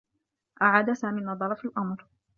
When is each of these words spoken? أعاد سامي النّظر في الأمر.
أعاد 0.61 0.93
سامي 0.93 1.19
النّظر 1.21 1.55
في 1.55 1.65
الأمر. 1.65 2.05